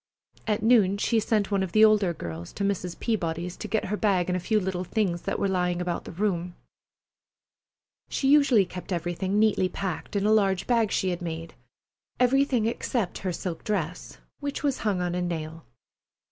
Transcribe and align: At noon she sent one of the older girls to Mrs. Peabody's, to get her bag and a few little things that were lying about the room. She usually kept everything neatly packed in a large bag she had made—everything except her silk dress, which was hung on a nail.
At 0.47 0.63
noon 0.63 0.97
she 0.97 1.19
sent 1.19 1.51
one 1.51 1.61
of 1.61 1.73
the 1.73 1.85
older 1.85 2.11
girls 2.11 2.51
to 2.53 2.63
Mrs. 2.63 2.99
Peabody's, 2.99 3.55
to 3.57 3.67
get 3.67 3.85
her 3.85 3.95
bag 3.95 4.29
and 4.31 4.35
a 4.35 4.39
few 4.39 4.59
little 4.59 4.83
things 4.83 5.21
that 5.21 5.37
were 5.37 5.47
lying 5.47 5.79
about 5.79 6.05
the 6.05 6.11
room. 6.11 6.55
She 8.09 8.27
usually 8.27 8.65
kept 8.65 8.91
everything 8.91 9.37
neatly 9.37 9.69
packed 9.69 10.15
in 10.15 10.25
a 10.25 10.31
large 10.33 10.65
bag 10.65 10.91
she 10.91 11.09
had 11.09 11.21
made—everything 11.21 12.65
except 12.65 13.19
her 13.19 13.31
silk 13.31 13.63
dress, 13.63 14.17
which 14.39 14.63
was 14.63 14.79
hung 14.79 15.01
on 15.01 15.13
a 15.13 15.21
nail. 15.21 15.65